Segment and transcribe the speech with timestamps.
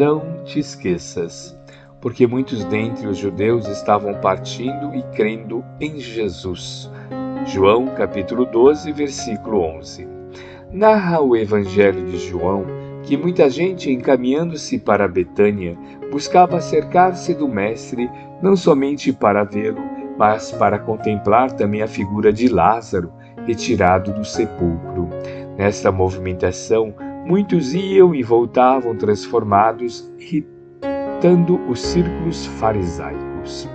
[0.00, 1.54] não te esqueças,
[2.00, 6.90] porque muitos dentre os judeus estavam partindo e crendo em Jesus.
[7.44, 10.08] João capítulo 12, versículo 11.
[10.72, 12.64] Narra o Evangelho de João
[13.02, 15.76] que muita gente, encaminhando-se para Betânia,
[16.10, 18.10] buscava acercar-se do Mestre
[18.40, 19.82] não somente para vê-lo,
[20.16, 23.12] mas para contemplar também a figura de Lázaro,
[23.46, 25.10] retirado do sepulcro.
[25.58, 26.94] Nesta movimentação,
[27.30, 33.68] muitos iam e voltavam transformados, irritando os círculos farisaicos.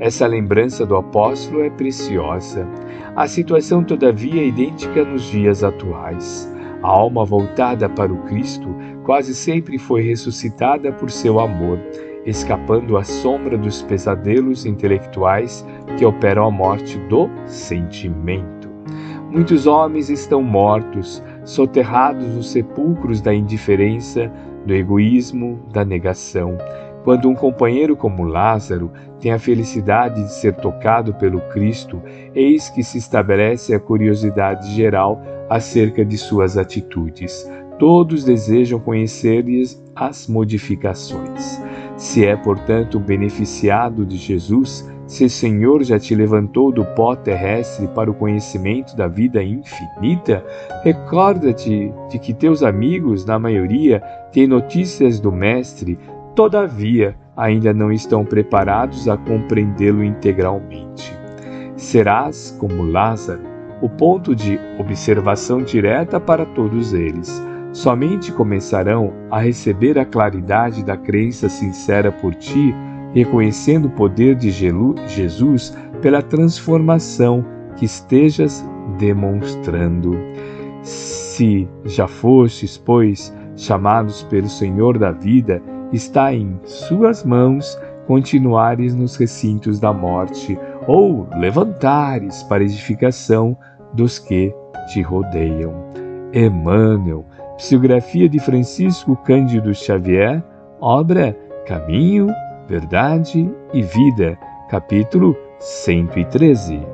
[0.00, 2.66] Essa lembrança do apóstolo é preciosa.
[3.14, 6.50] A situação, todavia, é idêntica nos dias atuais.
[6.82, 11.78] A alma voltada para o Cristo quase sempre foi ressuscitada por seu amor,
[12.24, 15.62] escapando à sombra dos pesadelos intelectuais
[15.98, 18.72] que operam a morte do sentimento.
[19.30, 24.30] Muitos homens estão mortos, soterrados nos sepulcros da indiferença,
[24.66, 26.56] do egoísmo, da negação.
[27.04, 32.00] Quando um companheiro como Lázaro tem a felicidade de ser tocado pelo Cristo,
[32.34, 35.20] eis que se estabelece a curiosidade geral
[35.50, 37.46] acerca de suas atitudes.
[37.78, 41.60] Todos desejam conhecer-lhes as modificações.
[41.96, 47.86] Se é, portanto, beneficiado de Jesus, se o Senhor já te levantou do pó terrestre
[47.86, 50.44] para o conhecimento da vida infinita,
[50.82, 54.00] recorda-te de que teus amigos, na maioria,
[54.32, 55.96] têm notícias do Mestre,
[56.34, 61.16] todavia ainda não estão preparados a compreendê-lo integralmente.
[61.76, 63.42] Serás como Lázaro,
[63.80, 67.40] o ponto de observação direta para todos eles.
[67.72, 72.74] Somente começarão a receber a claridade da crença sincera por ti,
[73.14, 77.44] reconhecendo o poder de Jesus pela transformação
[77.76, 78.64] que estejas
[78.98, 80.16] demonstrando.
[80.82, 89.16] Se já fostes, pois, chamados pelo Senhor da vida, está em Suas mãos continuares nos
[89.16, 93.56] recintos da morte ou levantares para edificação
[93.94, 94.52] dos que
[94.92, 95.72] te rodeiam.
[96.32, 97.24] Emmanuel,
[97.56, 100.42] psicografia de Francisco Cândido Xavier,
[100.80, 101.34] obra
[101.66, 102.26] Caminho,
[102.68, 104.38] Verdade e Vida,
[104.70, 106.93] capítulo 113.